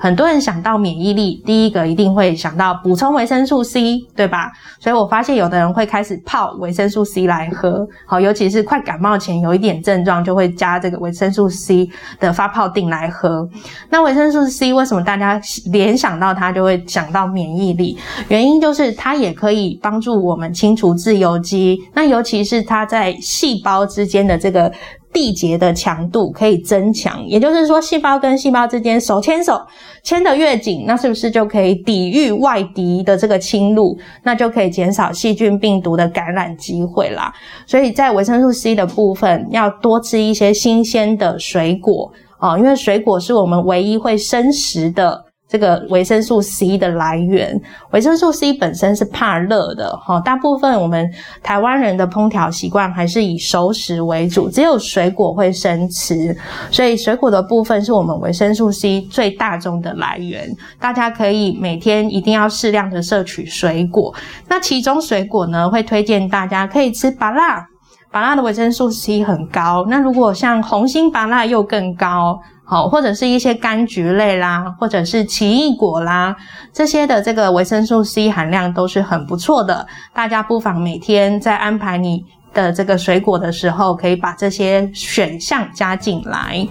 [0.00, 4.52] 很多人想到免疫力，第一个一定会想到补充维生素 C，对吧？
[4.78, 11.90] 所以我发现有的人会开始泡维生素 C 来喝，好，尤其是快感冒前有一点症状，就会加这个维生素 C
[12.20, 13.48] 的发泡锭来喝。
[13.90, 15.40] 那维生素 C 为什么大家
[15.72, 17.98] 联想到它就会想到免疫力？
[18.28, 24.72] 原因就是它也可以帮助我们清除自由基，那尤其是它在细胞之间的这个。
[25.12, 29.60] 缔结的强度可以增强，也就是说，细胞跟细胞之间手牵手
[30.02, 33.98] 牵得越紧，那是不是就可以抵御外敌的这个侵入？
[34.22, 37.32] 那就可以减少细菌、病毒的感染机会啦。
[37.66, 45.27] 所以在维生素 C 的部分，要多吃一些新鲜的水果啊，因为水果是我们唯一会生食的。
[45.48, 47.58] 这个维生素 C 的来源，
[47.92, 51.10] 维生素 C 本身是怕热的哈，大部分我们
[51.42, 56.36] 台湾人的烹调习惯还是以熟食为主，只有水果会生吃，
[56.70, 60.54] 所以水果的部分是我们维生素 C 最大宗的来源。
[60.78, 64.14] 大家可以每天一定要适量的摄取水果，
[64.48, 67.66] 那其中水果呢，会推荐大家可以吃芭辣，
[68.10, 72.40] 芭拉的维生素 C 很高，那如果像红心芭拉又更高。
[72.70, 76.36] 好，或者是一些柑橘类啦，或者是奇异果啦，
[76.70, 79.86] 这些的这个维生素 C 含量都是很不错的。
[80.12, 86.68] 大家不妨每天在安排你的这个水果的时候，可以把这些选项加进来。